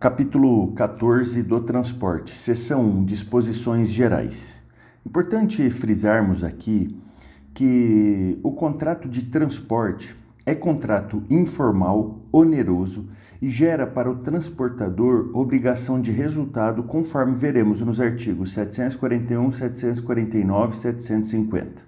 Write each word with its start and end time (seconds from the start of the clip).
Capítulo 0.00 0.70
14 0.74 1.42
do 1.42 1.60
Transporte, 1.60 2.38
Seção 2.38 2.88
1 2.88 3.04
Disposições 3.04 3.88
Gerais. 3.88 4.62
Importante 5.04 5.68
frisarmos 5.70 6.44
aqui 6.44 6.96
que 7.52 8.38
o 8.44 8.52
contrato 8.52 9.08
de 9.08 9.24
transporte 9.24 10.14
é 10.46 10.54
contrato 10.54 11.24
informal, 11.28 12.20
oneroso 12.30 13.08
e 13.42 13.50
gera 13.50 13.88
para 13.88 14.08
o 14.08 14.18
transportador 14.18 15.32
obrigação 15.34 16.00
de 16.00 16.12
resultado, 16.12 16.84
conforme 16.84 17.34
veremos 17.34 17.80
nos 17.80 18.00
artigos 18.00 18.52
741, 18.52 19.50
749 19.50 20.76
e 20.76 20.80
750. 20.80 21.82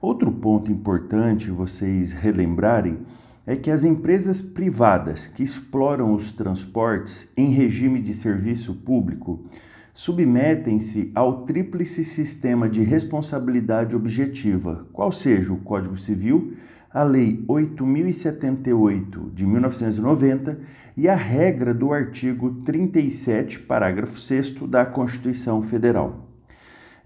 Outro 0.00 0.32
ponto 0.32 0.72
importante 0.72 1.52
vocês 1.52 2.14
relembrarem 2.14 2.98
é 3.46 3.56
que 3.56 3.70
as 3.70 3.84
empresas 3.84 4.40
privadas 4.40 5.26
que 5.26 5.42
exploram 5.42 6.14
os 6.14 6.32
transportes 6.32 7.28
em 7.36 7.50
regime 7.50 8.00
de 8.00 8.14
serviço 8.14 8.74
público 8.74 9.44
submetem-se 9.92 11.12
ao 11.14 11.44
tríplice 11.44 12.04
sistema 12.04 12.68
de 12.68 12.82
responsabilidade 12.82 13.94
objetiva, 13.94 14.86
qual 14.92 15.12
seja 15.12 15.52
o 15.52 15.58
Código 15.58 15.96
Civil, 15.96 16.54
a 16.90 17.02
Lei 17.02 17.44
8078 17.46 19.32
de 19.34 19.46
1990 19.46 20.58
e 20.96 21.08
a 21.08 21.14
regra 21.14 21.74
do 21.74 21.92
artigo 21.92 22.62
37, 22.64 23.60
parágrafo 23.60 24.18
6 24.18 24.52
da 24.68 24.86
Constituição 24.86 25.60
Federal. 25.60 26.28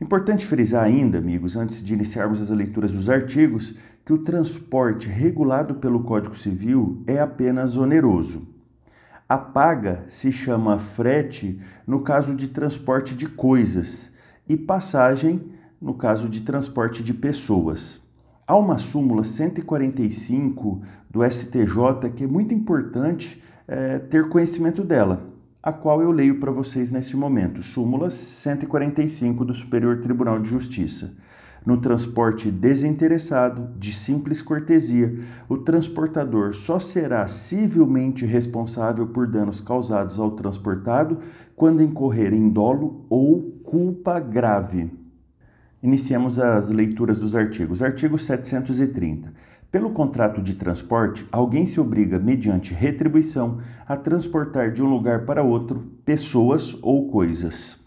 Importante 0.01 0.47
frisar 0.47 0.85
ainda, 0.85 1.19
amigos, 1.19 1.57
antes 1.57 1.83
de 1.83 1.93
iniciarmos 1.93 2.41
as 2.41 2.51
leituras 2.51 2.93
dos 2.93 3.11
artigos, 3.11 3.77
que 4.09 4.13
o 4.15 4.17
transporte 4.17 5.07
regulado 5.07 5.75
pelo 5.75 6.03
Código 6.03 6.35
Civil 6.35 7.03
é 7.07 7.21
apenas 7.21 7.77
oneroso. 7.77 8.49
A 9.29 9.37
paga 9.37 10.07
se 10.09 10.33
chama 10.33 10.79
frete 10.79 11.61
no 11.87 12.01
caso 12.01 12.35
de 12.35 12.49
transporte 12.49 13.15
de 13.15 13.29
coisas 13.29 14.11
e 14.49 14.57
passagem 14.57 15.53
no 15.79 15.93
caso 15.93 16.27
de 16.27 16.41
transporte 16.41 17.05
de 17.05 17.13
pessoas. 17.13 18.01
Há 18.47 18.57
uma 18.57 18.79
súmula 18.79 19.25
145 19.25 20.81
do 21.11 21.23
STJ 21.23 22.09
que 22.17 22.25
é 22.25 22.27
muito 22.27 22.55
importante 22.55 23.43
é, 23.67 23.99
ter 23.99 24.31
conhecimento 24.31 24.83
dela, 24.83 25.23
a 25.63 25.71
qual 25.71 26.01
eu 26.01 26.11
leio 26.11 26.41
para 26.41 26.51
vocês 26.51 26.91
nesse 26.91 27.15
momento. 27.15 27.63
Súmula 27.63 28.09
145 28.09 29.45
do 29.45 29.53
Superior 29.53 30.01
Tribunal 30.01 30.41
de 30.41 30.49
Justiça. 30.49 31.15
No 31.69 31.77
transporte 31.77 32.51
desinteressado, 32.51 33.69
de 33.79 33.93
simples 33.93 34.41
cortesia, 34.41 35.19
o 35.51 35.59
transportador 35.59 36.55
só 36.55 36.81
será 36.81 37.29
civilmente 37.29 38.25
responsável 38.25 39.07
por 39.09 39.27
danos 39.27 39.61
causados 39.61 40.19
ao 40.19 40.31
transportado 40.31 41.19
quando 41.55 41.83
incorrer 41.83 42.33
em 42.33 42.49
dolo 42.49 43.05
ou 43.11 43.61
culpa 43.63 44.19
grave. 44.19 44.91
Iniciamos 45.83 46.39
as 46.39 46.71
leituras 46.71 47.19
dos 47.19 47.37
artigos. 47.37 47.83
Artigo 47.83 48.19
730. 48.19 49.31
Pelo 49.71 49.91
contrato 49.91 50.41
de 50.41 50.55
transporte, 50.55 51.27
alguém 51.31 51.67
se 51.67 51.79
obriga, 51.79 52.19
mediante 52.19 52.73
retribuição, 52.73 53.59
a 53.87 53.95
transportar 53.95 54.73
de 54.73 54.83
um 54.83 54.89
lugar 54.89 55.27
para 55.27 55.43
outro 55.43 55.81
pessoas 56.03 56.79
ou 56.81 57.11
coisas. 57.11 57.78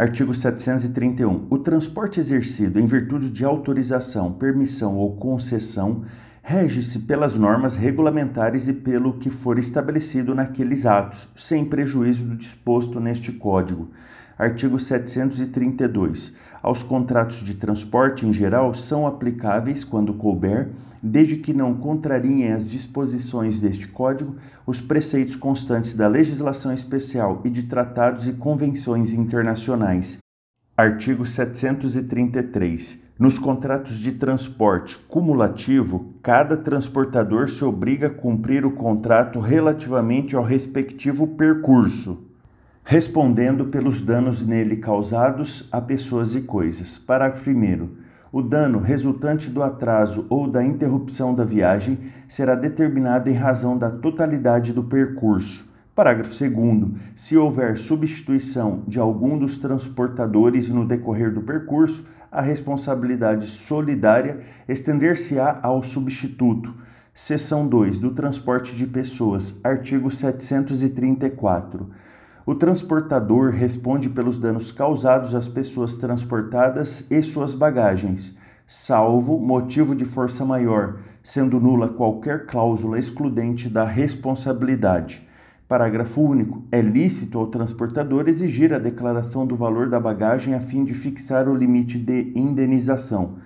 Artigo 0.00 0.32
731. 0.32 1.46
O 1.50 1.58
transporte 1.58 2.18
exercido 2.18 2.80
em 2.80 2.86
virtude 2.86 3.28
de 3.28 3.44
autorização, 3.44 4.32
permissão 4.32 4.96
ou 4.96 5.14
concessão 5.14 6.04
rege-se 6.42 7.00
pelas 7.00 7.34
normas 7.34 7.76
regulamentares 7.76 8.68
e 8.68 8.72
pelo 8.72 9.14
que 9.14 9.30
for 9.30 9.58
estabelecido 9.58 10.34
naqueles 10.34 10.86
atos, 10.86 11.28
sem 11.36 11.64
prejuízo 11.64 12.24
do 12.24 12.36
disposto 12.36 12.98
neste 12.98 13.32
Código. 13.32 13.90
Artigo 14.38 14.78
732. 14.78 16.34
Aos 16.62 16.82
contratos 16.82 17.38
de 17.38 17.54
transporte 17.54 18.26
em 18.26 18.32
geral 18.32 18.74
são 18.74 19.06
aplicáveis, 19.06 19.84
quando 19.84 20.14
couber, 20.14 20.70
desde 21.02 21.36
que 21.36 21.52
não 21.52 21.74
contrariem 21.74 22.52
as 22.52 22.68
disposições 22.68 23.60
deste 23.60 23.88
Código, 23.88 24.36
os 24.66 24.80
preceitos 24.80 25.36
constantes 25.36 25.94
da 25.94 26.08
legislação 26.08 26.72
especial 26.72 27.40
e 27.44 27.50
de 27.50 27.64
tratados 27.64 28.28
e 28.28 28.32
convenções 28.32 29.12
internacionais. 29.12 30.18
Artigo 30.76 31.26
733. 31.26 33.09
Nos 33.20 33.38
contratos 33.38 33.98
de 33.98 34.12
transporte 34.12 34.98
cumulativo, 35.06 36.14
cada 36.22 36.56
transportador 36.56 37.48
se 37.48 37.62
obriga 37.62 38.08
a 38.08 38.10
cumprir 38.10 38.64
o 38.64 38.72
contrato 38.72 39.38
relativamente 39.38 40.34
ao 40.34 40.42
respectivo 40.42 41.26
percurso 41.26 42.30
respondendo 42.82 43.66
pelos 43.66 44.02
danos 44.02 44.44
nele 44.44 44.76
causados 44.76 45.68
a 45.70 45.80
pessoas 45.80 46.34
e 46.34 46.40
coisas. 46.40 46.98
Parágrafo 46.98 47.48
1. 47.48 47.88
O 48.32 48.42
dano 48.42 48.80
resultante 48.80 49.48
do 49.48 49.62
atraso 49.62 50.26
ou 50.28 50.48
da 50.48 50.64
interrupção 50.64 51.32
da 51.34 51.44
viagem 51.44 51.98
será 52.26 52.56
determinado 52.56 53.28
em 53.28 53.34
razão 53.34 53.78
da 53.78 53.90
totalidade 53.90 54.72
do 54.72 54.82
percurso. 54.82 55.68
Parágrafo 55.94 56.30
2. 56.30 56.92
Se 57.14 57.36
houver 57.36 57.76
substituição 57.76 58.82
de 58.88 58.98
algum 58.98 59.38
dos 59.38 59.58
transportadores 59.58 60.68
no 60.68 60.84
decorrer 60.84 61.32
do 61.32 61.42
percurso, 61.42 62.04
a 62.30 62.40
responsabilidade 62.40 63.46
solidária 63.46 64.40
estender-se-á 64.68 65.58
ao 65.62 65.82
substituto. 65.82 66.74
Seção 67.12 67.66
2 67.66 67.98
do 67.98 68.12
transporte 68.12 68.74
de 68.74 68.86
pessoas, 68.86 69.60
artigo 69.64 70.10
734. 70.10 71.90
O 72.46 72.54
transportador 72.54 73.50
responde 73.50 74.08
pelos 74.08 74.38
danos 74.38 74.72
causados 74.72 75.34
às 75.34 75.48
pessoas 75.48 75.98
transportadas 75.98 77.10
e 77.10 77.22
suas 77.22 77.52
bagagens, 77.54 78.38
salvo 78.66 79.38
motivo 79.38 79.94
de 79.94 80.04
força 80.04 80.44
maior, 80.44 81.00
sendo 81.22 81.60
nula 81.60 81.88
qualquer 81.88 82.46
cláusula 82.46 82.98
excludente 82.98 83.68
da 83.68 83.84
responsabilidade. 83.84 85.28
Parágrafo 85.70 86.20
único. 86.20 86.64
É 86.72 86.82
lícito 86.82 87.38
ao 87.38 87.46
transportador 87.46 88.28
exigir 88.28 88.74
a 88.74 88.78
declaração 88.80 89.46
do 89.46 89.54
valor 89.54 89.88
da 89.88 90.00
bagagem 90.00 90.52
a 90.52 90.58
fim 90.58 90.84
de 90.84 90.92
fixar 90.92 91.48
o 91.48 91.54
limite 91.54 91.96
de 91.96 92.32
indenização. 92.34 93.36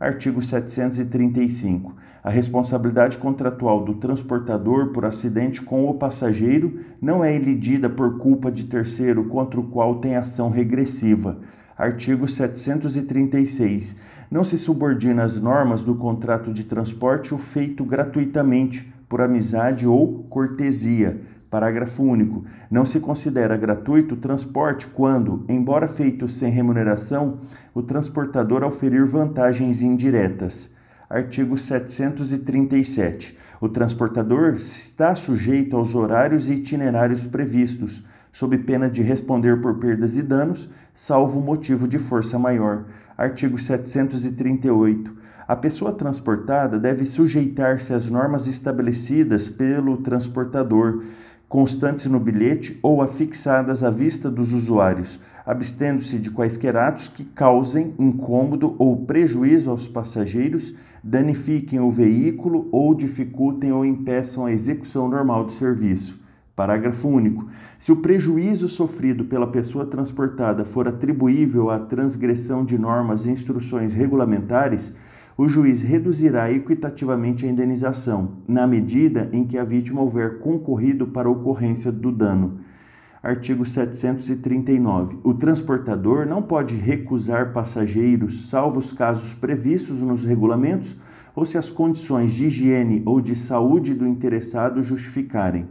Artigo 0.00 0.40
735. 0.40 1.94
A 2.24 2.30
responsabilidade 2.30 3.18
contratual 3.18 3.84
do 3.84 3.92
transportador 3.96 4.86
por 4.86 5.04
acidente 5.04 5.60
com 5.60 5.86
o 5.86 5.92
passageiro 5.92 6.80
não 6.98 7.22
é 7.22 7.36
elidida 7.36 7.90
por 7.90 8.16
culpa 8.16 8.50
de 8.50 8.64
terceiro 8.64 9.24
contra 9.24 9.60
o 9.60 9.64
qual 9.64 9.96
tem 9.96 10.16
ação 10.16 10.48
regressiva. 10.48 11.40
Artigo 11.76 12.26
736. 12.26 13.96
Não 14.30 14.44
se 14.44 14.58
subordina 14.58 15.24
às 15.24 15.38
normas 15.38 15.82
do 15.82 15.94
contrato 15.94 16.54
de 16.54 16.64
transporte 16.64 17.34
o 17.34 17.38
feito 17.38 17.84
gratuitamente, 17.84 18.90
por 19.08 19.20
amizade 19.20 19.86
ou 19.86 20.24
cortesia 20.24 21.35
Parágrafo 21.56 22.02
único. 22.02 22.44
Não 22.70 22.84
se 22.84 23.00
considera 23.00 23.56
gratuito 23.56 24.14
o 24.14 24.18
transporte 24.18 24.86
quando, 24.88 25.42
embora 25.48 25.88
feito 25.88 26.28
sem 26.28 26.52
remuneração, 26.52 27.38
o 27.72 27.82
transportador 27.82 28.62
oferir 28.62 29.06
vantagens 29.06 29.80
indiretas. 29.80 30.68
Artigo 31.08 31.56
737. 31.56 33.38
O 33.58 33.70
transportador 33.70 34.52
está 34.52 35.14
sujeito 35.14 35.78
aos 35.78 35.94
horários 35.94 36.50
e 36.50 36.56
itinerários 36.56 37.22
previstos, 37.26 38.04
sob 38.30 38.58
pena 38.58 38.90
de 38.90 39.00
responder 39.00 39.58
por 39.62 39.78
perdas 39.78 40.14
e 40.14 40.20
danos, 40.20 40.68
salvo 40.92 41.40
motivo 41.40 41.88
de 41.88 41.98
força 41.98 42.38
maior. 42.38 42.84
Artigo 43.16 43.58
738. 43.58 45.10
A 45.48 45.56
pessoa 45.56 45.92
transportada 45.92 46.78
deve 46.78 47.06
sujeitar-se 47.06 47.94
às 47.94 48.10
normas 48.10 48.46
estabelecidas 48.46 49.48
pelo 49.48 49.96
transportador 49.98 51.02
constantes 51.48 52.06
no 52.06 52.18
bilhete 52.18 52.78
ou 52.82 53.00
afixadas 53.00 53.82
à 53.82 53.90
vista 53.90 54.30
dos 54.30 54.52
usuários, 54.52 55.20
abstendo-se 55.44 56.18
de 56.18 56.30
quaisquer 56.30 56.76
atos 56.76 57.06
que 57.06 57.24
causem 57.24 57.94
incômodo 57.98 58.74
ou 58.78 59.04
prejuízo 59.06 59.70
aos 59.70 59.86
passageiros, 59.86 60.74
danifiquem 61.02 61.78
o 61.78 61.90
veículo 61.90 62.68
ou 62.72 62.94
dificultem 62.94 63.72
ou 63.72 63.84
impeçam 63.84 64.44
a 64.44 64.52
execução 64.52 65.08
normal 65.08 65.44
do 65.44 65.52
serviço. 65.52 66.20
Parágrafo 66.56 67.06
único. 67.06 67.46
Se 67.78 67.92
o 67.92 67.96
prejuízo 67.96 68.66
sofrido 68.66 69.26
pela 69.26 69.46
pessoa 69.46 69.84
transportada 69.84 70.64
for 70.64 70.88
atribuível 70.88 71.70
à 71.70 71.78
transgressão 71.78 72.64
de 72.64 72.78
normas 72.78 73.26
e 73.26 73.30
instruções 73.30 73.92
regulamentares, 73.92 74.96
o 75.36 75.48
juiz 75.48 75.82
reduzirá 75.82 76.50
equitativamente 76.50 77.44
a 77.44 77.48
indenização, 77.50 78.38
na 78.48 78.66
medida 78.66 79.28
em 79.32 79.44
que 79.44 79.58
a 79.58 79.64
vítima 79.64 80.00
houver 80.00 80.38
concorrido 80.38 81.08
para 81.08 81.28
a 81.28 81.30
ocorrência 81.30 81.92
do 81.92 82.10
dano. 82.10 82.60
Artigo 83.22 83.66
739. 83.66 85.18
O 85.22 85.34
transportador 85.34 86.24
não 86.26 86.40
pode 86.40 86.74
recusar 86.76 87.52
passageiros, 87.52 88.48
salvo 88.48 88.78
os 88.78 88.92
casos 88.92 89.34
previstos 89.34 90.00
nos 90.00 90.24
regulamentos 90.24 90.96
ou 91.34 91.44
se 91.44 91.58
as 91.58 91.70
condições 91.70 92.32
de 92.32 92.46
higiene 92.46 93.02
ou 93.04 93.20
de 93.20 93.34
saúde 93.34 93.94
do 93.94 94.06
interessado 94.06 94.82
justificarem. 94.82 95.66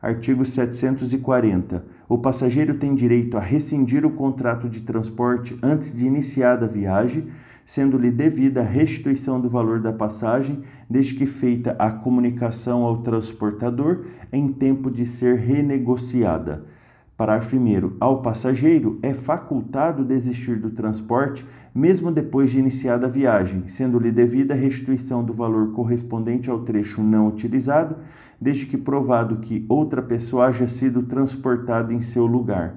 Artigo 0.00 0.44
740. 0.44 1.84
O 2.08 2.18
passageiro 2.18 2.74
tem 2.74 2.94
direito 2.94 3.36
a 3.36 3.40
rescindir 3.40 4.06
o 4.06 4.10
contrato 4.10 4.68
de 4.68 4.80
transporte 4.80 5.58
antes 5.62 5.94
de 5.94 6.06
iniciada 6.06 6.64
a 6.64 6.68
viagem, 6.68 7.28
sendo-lhe 7.64 8.10
devida 8.10 8.60
a 8.60 8.64
restituição 8.64 9.40
do 9.40 9.48
valor 9.48 9.80
da 9.80 9.92
passagem, 9.92 10.62
desde 10.88 11.14
que 11.14 11.26
feita 11.26 11.74
a 11.78 11.90
comunicação 11.90 12.82
ao 12.82 12.98
transportador 12.98 14.04
em 14.32 14.52
tempo 14.52 14.90
de 14.90 15.06
ser 15.06 15.36
renegociada. 15.36 16.64
Parágrafo 17.16 17.56
1. 17.56 17.96
Ao 18.00 18.22
passageiro 18.22 18.98
é 19.02 19.14
facultado 19.14 20.04
desistir 20.04 20.56
do 20.58 20.70
transporte 20.70 21.46
mesmo 21.74 22.12
depois 22.12 22.50
de 22.50 22.58
iniciada 22.58 23.06
a 23.06 23.10
viagem, 23.10 23.66
sendo-lhe 23.66 24.12
devida 24.12 24.52
a 24.52 24.56
restituição 24.56 25.24
do 25.24 25.32
valor 25.32 25.72
correspondente 25.72 26.50
ao 26.50 26.60
trecho 26.60 27.02
não 27.02 27.28
utilizado, 27.28 27.96
desde 28.40 28.66
que 28.66 28.76
provado 28.76 29.36
que 29.36 29.64
outra 29.68 30.02
pessoa 30.02 30.46
haja 30.46 30.68
sido 30.68 31.02
transportada 31.04 31.94
em 31.94 32.02
seu 32.02 32.26
lugar. 32.26 32.74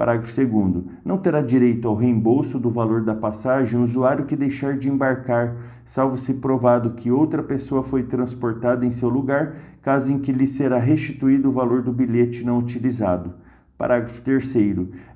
Parágrafo 0.00 0.34
2. 0.34 0.84
Não 1.04 1.18
terá 1.18 1.42
direito 1.42 1.86
ao 1.86 1.94
reembolso 1.94 2.58
do 2.58 2.70
valor 2.70 3.04
da 3.04 3.14
passagem 3.14 3.78
o 3.78 3.82
usuário 3.82 4.24
que 4.24 4.34
deixar 4.34 4.78
de 4.78 4.88
embarcar, 4.88 5.54
salvo 5.84 6.16
se 6.16 6.32
provado 6.32 6.92
que 6.92 7.10
outra 7.10 7.42
pessoa 7.42 7.82
foi 7.82 8.04
transportada 8.04 8.86
em 8.86 8.90
seu 8.90 9.10
lugar, 9.10 9.56
caso 9.82 10.10
em 10.10 10.18
que 10.18 10.32
lhe 10.32 10.46
será 10.46 10.78
restituído 10.78 11.50
o 11.50 11.52
valor 11.52 11.82
do 11.82 11.92
bilhete 11.92 12.42
não 12.44 12.58
utilizado. 12.60 13.34
Parágrafo 13.76 14.22
3. 14.22 14.54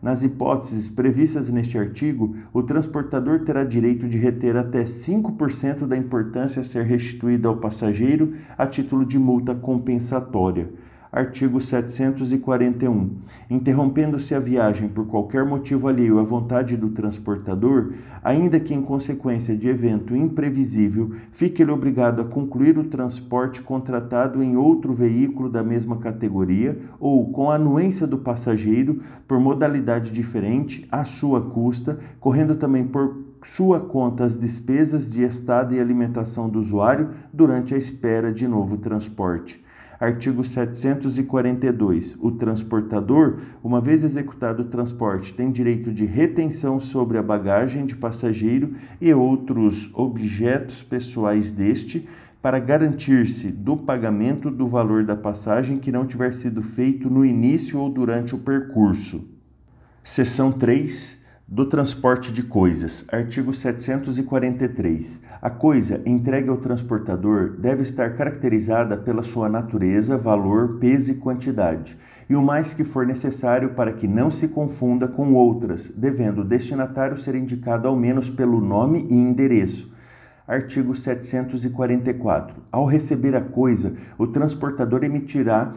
Nas 0.02 0.22
hipóteses 0.22 0.87
previstas 0.87 1.48
neste 1.48 1.78
artigo, 1.78 2.37
o 2.52 2.62
transportador 2.62 3.40
terá 3.40 3.64
direito 3.64 4.06
de 4.06 4.19
reter 4.19 4.54
até 4.54 4.82
5% 4.82 5.87
da 5.87 5.96
importância 5.96 6.60
a 6.60 6.64
ser 6.64 6.84
restituída 6.84 7.48
ao 7.48 7.56
passageiro 7.56 8.34
a 8.58 8.66
título 8.66 9.06
de 9.06 9.19
multa 9.19 9.54
compensatória 9.54 10.69
artigo 11.14 11.61
741. 11.61 13.11
Interrompendo-se 13.49 14.34
a 14.34 14.40
viagem 14.40 14.88
por 14.88 15.06
qualquer 15.06 15.44
motivo 15.44 15.87
alheio 15.87 16.19
à 16.19 16.25
vontade 16.25 16.76
do 16.76 16.88
transportador, 16.88 17.93
ainda 18.22 18.58
que 18.58 18.75
em 18.75 18.82
consequência 18.82 19.56
de 19.56 19.69
evento 19.69 20.16
imprevisível, 20.16 21.12
fique 21.31 21.62
ele 21.62 21.70
obrigado 21.70 22.20
a 22.20 22.25
concluir 22.25 22.76
o 22.76 22.88
transporte 22.88 23.62
contratado 23.62 24.43
em 24.43 24.56
outro 24.56 24.93
veículo 24.93 25.49
da 25.49 25.62
mesma 25.62 25.99
categoria 25.99 26.81
ou 26.99 27.31
com 27.31 27.49
a 27.49 27.55
anuência 27.55 28.08
do 28.08 28.19
passageiro 28.19 29.00
por 29.28 29.38
modalidade 29.38 30.11
diferente 30.11 30.84
à 30.90 31.05
sua 31.05 31.40
custa, 31.40 31.96
correndo 32.19 32.56
também 32.56 32.84
por 32.84 33.22
sua 33.44 33.78
conta 33.78 34.25
as 34.25 34.37
despesas 34.37 35.08
de 35.08 35.22
estado 35.22 35.75
e 35.75 35.78
alimentação 35.78 36.49
do 36.49 36.58
usuário 36.58 37.11
durante 37.32 37.72
a 37.72 37.78
espera 37.78 38.32
de 38.32 38.49
novo 38.49 38.78
transporte. 38.78 39.63
Artigo 40.04 40.44
742. 40.44 42.18
O 42.20 42.30
transportador, 42.32 43.38
uma 43.62 43.80
vez 43.80 44.04
executado 44.04 44.62
o 44.62 44.66
transporte, 44.66 45.32
tem 45.32 45.50
direito 45.50 45.90
de 45.90 46.04
retenção 46.04 46.78
sobre 46.78 47.16
a 47.16 47.22
bagagem 47.22 47.86
de 47.86 47.96
passageiro 47.96 48.74
e 49.00 49.14
outros 49.14 49.90
objetos 49.94 50.82
pessoais 50.82 51.50
deste, 51.52 52.06
para 52.42 52.58
garantir-se 52.58 53.48
do 53.48 53.78
pagamento 53.78 54.50
do 54.50 54.68
valor 54.68 55.04
da 55.04 55.16
passagem 55.16 55.78
que 55.78 55.90
não 55.90 56.06
tiver 56.06 56.34
sido 56.34 56.60
feito 56.60 57.08
no 57.08 57.24
início 57.24 57.80
ou 57.80 57.88
durante 57.88 58.34
o 58.34 58.38
percurso. 58.38 59.26
Seção 60.02 60.52
3 60.52 61.16
do 61.46 61.67
transporte 61.67 62.32
de 62.32 62.43
coisas. 62.43 63.05
Artigo 63.12 63.52
743. 63.52 65.20
A 65.43 65.50
coisa 65.50 66.00
entregue 66.06 66.49
ao 66.49 66.56
transportador 66.56 67.50
deve 67.58 67.82
estar 67.82 68.17
caracterizada 68.17 68.96
pela 68.96 69.23
sua 69.23 69.49
natureza, 69.49 70.17
valor, 70.17 70.79
peso 70.79 71.12
e 71.12 71.17
quantidade, 71.17 71.99
e 72.31 72.35
o 72.35 72.43
mais 72.43 72.73
que 72.73 72.82
for 72.82 73.06
necessário 73.06 73.75
para 73.75 73.93
que 73.93 74.08
não 74.08 74.31
se 74.31 74.49
confunda 74.49 75.06
com 75.06 75.35
outras, 75.35 75.91
devendo 75.91 76.41
o 76.41 76.44
destinatário 76.44 77.19
ser 77.19 77.35
indicado 77.35 77.87
ao 77.87 77.94
menos 77.94 78.31
pelo 78.31 78.61
nome 78.61 79.06
e 79.11 79.14
endereço. 79.14 79.93
Artigo 80.49 80.94
744. 80.94 82.62
Ao 82.73 82.87
receber 82.87 83.37
a 83.37 83.40
coisa, 83.43 83.94
o 84.19 84.26
transportador 84.26 85.05
emitirá 85.05 85.70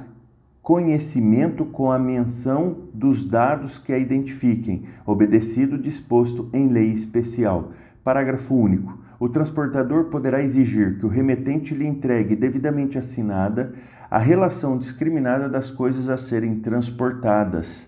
conhecimento 0.67 1.63
com 1.63 1.93
a 1.93 1.97
menção 1.97 2.89
dos 2.93 3.23
dados 3.23 3.77
que 3.77 3.93
a 3.93 3.97
identifiquem, 3.97 4.83
obedecido 5.05 5.77
disposto 5.77 6.49
em 6.51 6.67
lei 6.67 6.91
especial. 6.91 7.71
Parágrafo 8.03 8.53
único. 8.53 8.99
O 9.17 9.29
transportador 9.29 10.09
poderá 10.09 10.43
exigir 10.43 10.99
que 10.99 11.05
o 11.05 11.09
remetente 11.09 11.73
lhe 11.73 11.87
entregue 11.87 12.35
devidamente 12.35 12.97
assinada 12.97 13.75
a 14.11 14.17
relação 14.17 14.77
discriminada 14.77 15.47
das 15.47 15.71
coisas 15.71 16.09
a 16.09 16.17
serem 16.17 16.59
transportadas, 16.59 17.87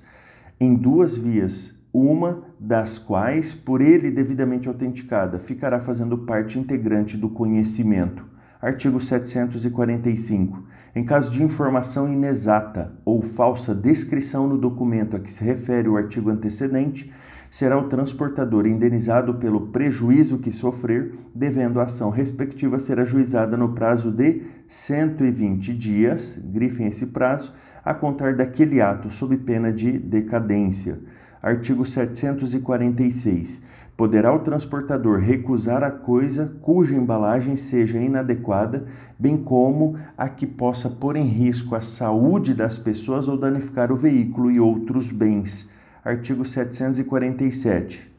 em 0.57 0.73
duas 0.73 1.17
vias, 1.17 1.73
uma 1.91 2.43
das 2.57 2.97
quais, 2.97 3.53
por 3.53 3.81
ele 3.81 4.09
devidamente 4.09 4.69
autenticada, 4.69 5.37
ficará 5.37 5.81
fazendo 5.81 6.19
parte 6.19 6.57
integrante 6.57 7.17
do 7.17 7.27
conhecimento. 7.27 8.38
Artigo 8.61 8.99
745. 8.99 10.61
Em 10.93 11.05
caso 11.05 11.31
de 11.31 11.41
informação 11.41 12.11
inexata 12.11 12.91
ou 13.05 13.21
falsa 13.21 13.73
descrição 13.73 14.49
no 14.49 14.57
documento 14.57 15.15
a 15.15 15.19
que 15.19 15.31
se 15.31 15.41
refere 15.41 15.87
o 15.87 15.95
artigo 15.95 16.29
antecedente, 16.29 17.09
será 17.49 17.77
o 17.77 17.87
transportador 17.87 18.67
indenizado 18.67 19.35
pelo 19.35 19.67
prejuízo 19.67 20.39
que 20.39 20.51
sofrer, 20.51 21.13
devendo 21.33 21.79
a 21.79 21.83
ação 21.83 22.09
respectiva 22.09 22.79
ser 22.79 22.99
ajuizada 22.99 23.55
no 23.55 23.69
prazo 23.69 24.11
de 24.11 24.41
120 24.67 25.73
dias, 25.73 26.37
grifem 26.43 26.87
esse 26.87 27.05
prazo, 27.05 27.53
a 27.85 27.93
contar 27.93 28.35
daquele 28.35 28.81
ato 28.81 29.09
sob 29.09 29.37
pena 29.37 29.71
de 29.71 29.97
decadência. 29.97 30.99
Artigo 31.41 31.85
746 31.85 33.68
poderá 33.99 34.33
o 34.33 34.39
transportador 34.39 35.19
recusar 35.19 35.83
a 35.83 35.91
coisa 35.91 36.53
cuja 36.61 36.95
embalagem 36.95 37.57
seja 37.57 37.99
inadequada, 37.99 38.85
bem 39.19 39.35
como 39.35 39.97
a 40.17 40.29
que 40.29 40.47
possa 40.47 40.89
pôr 40.89 41.17
em 41.17 41.25
risco 41.25 41.75
a 41.75 41.81
saúde 41.81 42.53
das 42.53 42.77
pessoas 42.77 43.27
ou 43.27 43.35
danificar 43.35 43.91
o 43.91 43.97
veículo 43.97 44.49
e 44.49 44.57
outros 44.57 45.11
bens. 45.11 45.69
Artigo 46.01 46.45
747. 46.45 48.09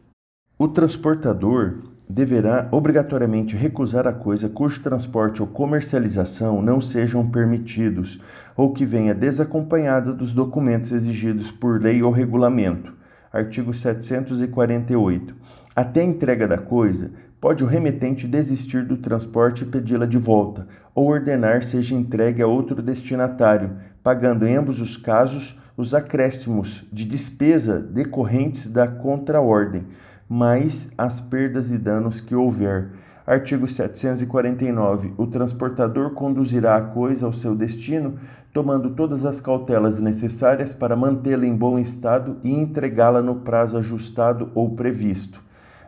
O 0.58 0.68
transportador 0.68 1.78
deverá 2.06 2.68
obrigatoriamente 2.70 3.56
recusar 3.56 4.06
a 4.06 4.12
coisa 4.12 4.50
cujo 4.50 4.82
transporte 4.82 5.40
ou 5.40 5.48
comercialização 5.48 6.60
não 6.60 6.78
sejam 6.78 7.26
permitidos 7.30 8.20
ou 8.54 8.74
que 8.74 8.84
venha 8.84 9.14
desacompanhada 9.14 10.12
dos 10.12 10.34
documentos 10.34 10.92
exigidos 10.92 11.50
por 11.50 11.80
lei 11.80 12.02
ou 12.02 12.12
regulamento 12.12 12.99
artigo 13.32 13.72
748. 13.72 15.34
Até 15.74 16.00
a 16.00 16.04
entrega 16.04 16.48
da 16.48 16.58
coisa, 16.58 17.10
pode 17.40 17.64
o 17.64 17.66
remetente 17.66 18.26
desistir 18.26 18.84
do 18.84 18.96
transporte 18.96 19.62
e 19.64 19.66
pedi-la 19.66 20.06
de 20.06 20.18
volta, 20.18 20.66
ou 20.94 21.08
ordenar 21.08 21.62
seja 21.62 21.94
entregue 21.94 22.42
a 22.42 22.46
outro 22.46 22.82
destinatário, 22.82 23.72
pagando 24.02 24.46
em 24.46 24.56
ambos 24.56 24.80
os 24.80 24.96
casos 24.96 25.60
os 25.76 25.94
acréscimos 25.94 26.84
de 26.92 27.06
despesa 27.06 27.78
decorrentes 27.78 28.70
da 28.70 28.86
contraordem, 28.86 29.86
mais 30.28 30.90
as 30.98 31.18
perdas 31.18 31.70
e 31.70 31.78
danos 31.78 32.20
que 32.20 32.34
houver 32.34 32.90
Artigo 33.30 33.68
749. 33.68 35.14
O 35.16 35.24
transportador 35.24 36.10
conduzirá 36.14 36.76
a 36.76 36.80
coisa 36.80 37.26
ao 37.26 37.32
seu 37.32 37.54
destino, 37.54 38.18
tomando 38.52 38.90
todas 38.90 39.24
as 39.24 39.40
cautelas 39.40 40.00
necessárias 40.00 40.74
para 40.74 40.96
mantê-la 40.96 41.46
em 41.46 41.54
bom 41.54 41.78
estado 41.78 42.38
e 42.42 42.50
entregá-la 42.52 43.22
no 43.22 43.36
prazo 43.36 43.78
ajustado 43.78 44.50
ou 44.52 44.74
previsto. 44.74 45.40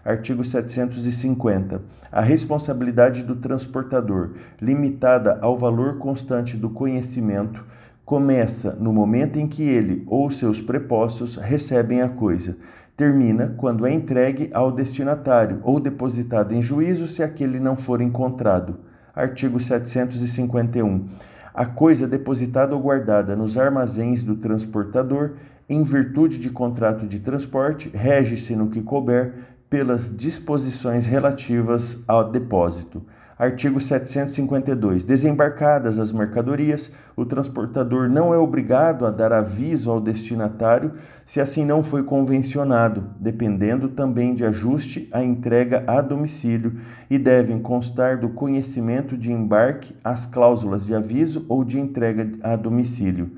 Artigo 0.05 0.45
750. 0.45 1.81
A 2.13 2.21
responsabilidade 2.21 3.25
do 3.25 3.35
transportador, 3.35 4.35
limitada 4.61 5.37
ao 5.41 5.59
valor 5.59 5.99
constante 5.99 6.57
do 6.57 6.71
conhecimento, 6.71 7.65
começa 8.13 8.77
no 8.79 8.93
momento 8.93 9.39
em 9.39 9.49
que 9.49 9.63
ele 9.63 10.05
ou 10.07 10.31
seus 10.31 10.61
prepostos 10.61 11.37
recebem 11.37 12.03
a 12.03 12.11
coisa 12.11 12.59
termina 12.95 13.55
quando 13.57 13.87
é 13.87 13.95
entregue 13.95 14.51
ao 14.53 14.71
destinatário 14.71 15.61
ou 15.63 15.81
depositado 15.81 16.53
em 16.53 16.61
juízo 16.61 17.09
se 17.09 17.23
aquele 17.23 17.59
não 17.59 17.75
for 17.75 18.03
encontrado. 18.03 18.81
Artigo 19.17 19.59
751. 19.59 21.07
A 21.55 21.65
coisa 21.65 22.07
depositada 22.07 22.75
ou 22.75 22.83
guardada 22.83 23.35
nos 23.35 23.57
armazéns 23.57 24.23
do 24.23 24.37
transportador, 24.37 25.37
em 25.67 25.83
virtude 25.83 26.39
de 26.39 26.51
contrato 26.51 27.07
de 27.07 27.19
transporte, 27.19 27.91
rege-se 27.95 28.55
no 28.55 28.69
que 28.69 28.83
couber 28.83 29.33
pelas 29.71 30.15
disposições 30.15 31.07
relativas 31.07 32.05
ao 32.07 32.31
depósito. 32.31 33.03
Artigo 33.43 33.81
752. 33.81 35.05
Desembarcadas 35.05 35.99
as 35.99 36.13
mercadorias, 36.13 36.93
o 37.17 37.27
transportador 37.27 38.09
não 38.09 38.33
é 38.33 38.39
obrigado 38.39 39.05
a 39.05 39.11
dar 39.11 39.33
aviso 39.33 39.91
ao 39.91 40.01
destinatário 40.01 40.93
se 41.27 41.41
assim 41.41 41.65
não 41.65 41.83
foi 41.83 42.05
convencionado, 42.05 43.05
dependendo 43.19 43.89
também 43.89 44.33
de 44.33 44.45
ajuste 44.45 45.09
a 45.11 45.25
entrega 45.25 45.83
a 45.89 46.01
domicílio 46.01 46.75
e 47.11 47.19
devem 47.19 47.59
constar 47.59 48.17
do 48.17 48.29
conhecimento 48.29 49.17
de 49.17 49.33
embarque 49.33 49.93
as 50.05 50.25
cláusulas 50.25 50.87
de 50.87 50.95
aviso 50.95 51.45
ou 51.49 51.65
de 51.65 51.81
entrega 51.81 52.31
a 52.45 52.55
domicílio. 52.55 53.33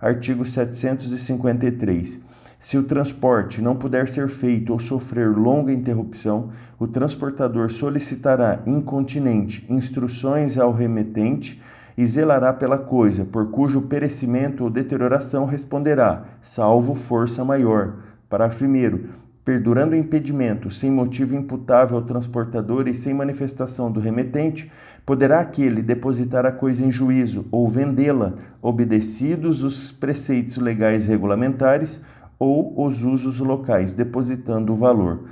Artigo 0.00 0.42
753. 0.42 2.29
Se 2.60 2.76
o 2.76 2.82
transporte 2.82 3.62
não 3.62 3.74
puder 3.74 4.06
ser 4.06 4.28
feito 4.28 4.74
ou 4.74 4.78
sofrer 4.78 5.34
longa 5.34 5.72
interrupção, 5.72 6.50
o 6.78 6.86
transportador 6.86 7.70
solicitará 7.70 8.60
incontinente 8.66 9.64
instruções 9.70 10.58
ao 10.58 10.70
remetente 10.70 11.60
e 11.96 12.06
zelará 12.06 12.52
pela 12.52 12.76
coisa, 12.76 13.24
por 13.24 13.50
cujo 13.50 13.80
perecimento 13.80 14.62
ou 14.62 14.70
deterioração 14.70 15.46
responderá, 15.46 16.24
salvo 16.42 16.94
força 16.94 17.42
maior. 17.42 17.94
Parágrafo 18.28 18.66
1 18.66 19.30
perdurando 19.42 19.94
o 19.94 19.98
impedimento 19.98 20.70
sem 20.70 20.90
motivo 20.90 21.34
imputável 21.34 21.96
ao 21.96 22.04
transportador 22.04 22.86
e 22.86 22.94
sem 22.94 23.14
manifestação 23.14 23.90
do 23.90 23.98
remetente, 23.98 24.70
poderá 25.04 25.40
aquele 25.40 25.82
depositar 25.82 26.44
a 26.44 26.52
coisa 26.52 26.84
em 26.84 26.92
juízo 26.92 27.46
ou 27.50 27.68
vendê-la, 27.68 28.34
obedecidos 28.60 29.64
os 29.64 29.90
preceitos 29.90 30.56
legais 30.58 31.06
regulamentares 31.06 32.00
ou 32.40 32.84
os 32.84 33.04
usos 33.04 33.38
locais, 33.38 33.94
depositando 33.94 34.72
o 34.72 34.76
valor. 34.76 35.28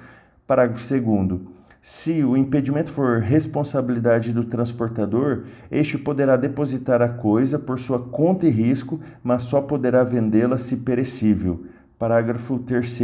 Parágrafo 0.47 0.87
2 0.87 1.59
se 1.81 2.25
o 2.25 2.37
impedimento 2.37 2.91
for 2.91 3.21
responsabilidade 3.21 4.33
do 4.33 4.45
transportador, 4.45 5.45
este 5.71 5.97
poderá 5.97 6.37
depositar 6.37 7.01
a 7.01 7.09
coisa 7.09 7.59
por 7.59 7.79
sua 7.79 8.01
conta 8.01 8.47
e 8.47 8.51
risco, 8.51 9.01
mas 9.23 9.45
só 9.45 9.63
poderá 9.63 10.03
vendê-la 10.03 10.59
se 10.59 10.77
perecível. 10.77 11.65
Parágrafo 11.99 12.59
3. 12.59 13.01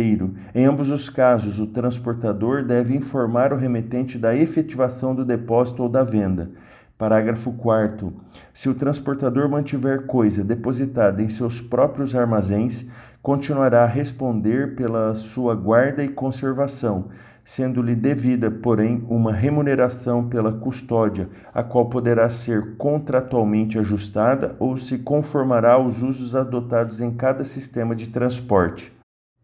Em 0.55 0.67
ambos 0.67 0.91
os 0.91 1.09
casos, 1.09 1.59
o 1.59 1.67
transportador 1.67 2.65
deve 2.65 2.95
informar 2.95 3.53
o 3.53 3.57
remetente 3.57 4.19
da 4.19 4.37
efetivação 4.37 5.15
do 5.15 5.25
depósito 5.25 5.85
ou 5.85 5.89
da 5.89 6.05
venda. 6.05 6.51
Parágrafo 6.97 7.53
4. 7.53 8.13
Se 8.53 8.69
o 8.69 8.75
transportador 8.75 9.49
mantiver 9.49 10.07
coisa 10.07 10.45
depositada 10.45 11.23
em 11.23 11.29
seus 11.29 11.61
próprios 11.61 12.15
armazéns, 12.15 12.87
continuará 13.25 13.83
a 13.83 13.89
responder 13.89 14.77
pela 14.77 15.13
sua 15.17 15.57
guarda 15.57 16.05
e 16.05 16.09
conservação 16.09 17.09
sendo-lhe 17.45 17.95
devida, 17.95 18.51
porém, 18.51 19.05
uma 19.09 19.33
remuneração 19.33 20.29
pela 20.29 20.51
custódia, 20.51 21.29
a 21.53 21.63
qual 21.63 21.91
poderá 21.91 22.31
ser 22.31 22.77
contratualmente 22.77 23.79
ajustada 23.79 24.57
ou 24.59 24.77
se 24.79 24.99
conformará 24.99 25.73
aos 25.73 26.01
usos 26.01 26.35
adotados 26.35 27.01
em 27.01 27.15
cada 27.15 27.45
sistema 27.45 27.95
de 27.95 28.07
transporte. 28.07 28.91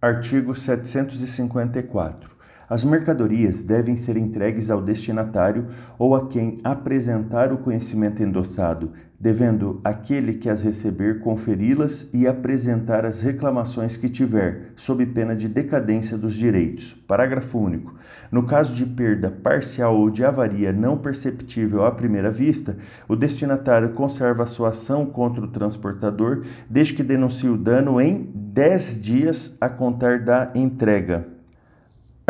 Artigo 0.01 0.55
754. 0.55 2.40
As 2.71 2.85
mercadorias 2.85 3.65
devem 3.65 3.97
ser 3.97 4.17
entregues 4.17 4.71
ao 4.71 4.81
destinatário 4.81 5.67
ou 5.99 6.15
a 6.15 6.29
quem 6.29 6.59
apresentar 6.63 7.53
o 7.53 7.59
conhecimento 7.59 8.23
endossado, 8.23 8.93
devendo 9.19 9.81
aquele 9.83 10.35
que 10.35 10.49
as 10.49 10.63
receber 10.63 11.19
conferi-las 11.19 12.09
e 12.15 12.29
apresentar 12.29 13.05
as 13.05 13.23
reclamações 13.23 13.97
que 13.97 14.09
tiver, 14.09 14.71
sob 14.77 15.05
pena 15.07 15.35
de 15.35 15.49
decadência 15.49 16.17
dos 16.17 16.33
direitos. 16.33 16.95
Parágrafo 17.09 17.59
único. 17.59 17.93
No 18.31 18.45
caso 18.45 18.73
de 18.73 18.87
perda 18.87 19.33
parcial 19.33 19.99
ou 19.99 20.09
de 20.09 20.25
avaria 20.25 20.73
não 20.73 20.97
perceptível 20.97 21.85
à 21.85 21.91
primeira 21.91 22.31
vista, 22.31 22.77
o 23.09 23.17
destinatário 23.17 23.95
conserva 23.95 24.47
sua 24.47 24.69
ação 24.69 25.05
contra 25.05 25.43
o 25.43 25.49
transportador, 25.49 26.45
desde 26.71 26.95
que 26.95 27.03
denuncie 27.03 27.51
o 27.51 27.59
dano 27.59 28.01
em 28.01 28.31
10 28.33 29.03
dias 29.03 29.57
a 29.61 29.69
contar 29.69 30.21
da 30.21 30.53
entrega. 30.55 31.40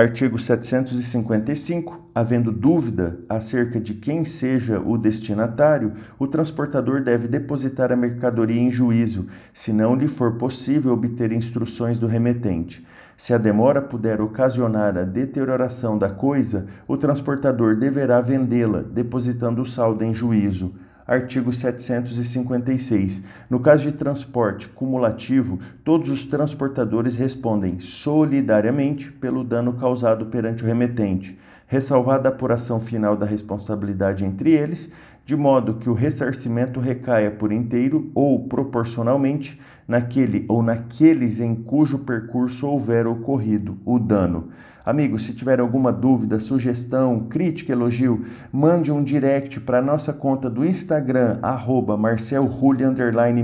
Artigo 0.01 0.39
755. 0.39 2.09
Havendo 2.15 2.51
dúvida 2.51 3.19
acerca 3.29 3.79
de 3.79 3.93
quem 3.93 4.25
seja 4.25 4.81
o 4.81 4.97
destinatário, 4.97 5.93
o 6.19 6.27
transportador 6.27 7.03
deve 7.03 7.29
depositar 7.29 7.93
a 7.93 7.97
mercadoria 7.97 8.59
em 8.59 8.71
juízo, 8.71 9.27
se 9.53 9.75
não 9.75 9.95
lhe 9.95 10.09
for 10.09 10.37
possível 10.37 10.95
obter 10.95 11.33
instruções 11.33 11.99
do 11.99 12.07
remetente. 12.07 12.87
Se 13.15 13.35
a 13.35 13.39
demora 13.39 13.83
puder 13.83 14.23
ocasionar 14.23 14.97
a 14.97 15.05
deterioração 15.05 15.99
da 15.99 16.09
coisa, 16.09 16.65
o 16.89 16.97
transportador 16.97 17.77
deverá 17.77 18.23
vendê-la, 18.23 18.81
depositando 18.81 19.61
o 19.61 19.67
saldo 19.67 20.03
em 20.03 20.15
juízo 20.15 20.75
artigo 21.07 21.53
756. 21.53 23.23
No 23.49 23.61
caso 23.61 23.83
de 23.83 23.93
transporte 23.93 24.69
cumulativo, 24.69 25.59
todos 25.85 26.09
os 26.09 26.25
transportadores 26.25 27.17
respondem 27.17 27.81
solidariamente 27.81 29.11
pelo 29.11 29.45
dano 29.45 29.73
causado 29.75 30.27
perante 30.27 30.63
o 30.63 30.67
remetente, 30.67 31.39
ressalvada 31.67 32.29
a 32.29 32.33
apuração 32.33 32.81
final 32.81 33.17
da 33.17 33.27
responsabilidade 33.27 34.25
entre 34.25 34.51
eles, 34.51 34.89
de 35.31 35.37
modo 35.37 35.75
que 35.75 35.89
o 35.89 35.95
ressarcimento 35.95 36.81
recaia 36.81 37.31
por 37.31 37.53
inteiro 37.53 38.11
ou 38.17 38.49
proporcionalmente 38.49 39.61
naquele 39.87 40.45
ou 40.49 40.61
naqueles 40.61 41.39
em 41.39 41.55
cujo 41.55 42.01
percurso 42.01 42.67
houver 42.67 43.07
ocorrido 43.07 43.79
o 43.85 43.97
dano. 43.97 44.49
Amigo, 44.85 45.21
se 45.21 45.33
tiver 45.33 45.61
alguma 45.61 45.93
dúvida, 45.93 46.41
sugestão, 46.41 47.29
crítica, 47.31 47.71
elogio, 47.71 48.25
mande 48.51 48.91
um 48.91 49.05
direct 49.05 49.61
para 49.61 49.79
a 49.79 49.83
nossa 49.83 50.13
conta 50.13 50.51
do 50.51 50.65
Instagram, 50.65 51.39
arroba 51.43 51.97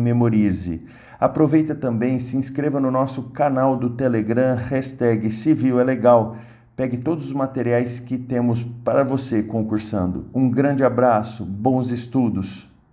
memorize. 0.01 0.83
Aproveita 1.21 1.73
também, 1.73 2.19
se 2.19 2.37
inscreva 2.37 2.81
no 2.81 2.91
nosso 2.91 3.31
canal 3.31 3.77
do 3.77 3.91
Telegram, 3.91 4.57
hashtag 4.57 5.31
Civil 5.31 5.79
é 5.79 5.85
Legal. 5.85 6.37
Pegue 6.77 6.99
todos 6.99 7.25
os 7.25 7.33
materiais 7.33 7.99
que 7.99 8.19
temos 8.19 8.63
para 8.85 9.03
você 9.03 9.43
concursando. 9.43 10.27
Um 10.35 10.51
grande 10.51 10.85
abraço, 10.85 11.43
bons 11.43 11.91
estudos! 11.91 12.69